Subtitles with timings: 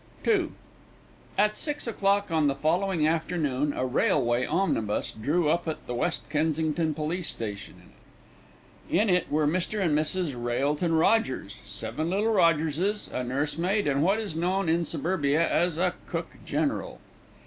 [0.25, 0.49] II
[1.37, 6.27] At six o'clock on the following afternoon a railway omnibus drew up at the West
[6.27, 7.75] Kensington police station.
[8.89, 9.79] In it were Mr.
[9.79, 10.33] and Mrs.
[10.35, 15.93] Railton Rogers, seven little Rogerses, a nursemaid, and what is known in suburbia as a
[16.07, 16.99] cook general.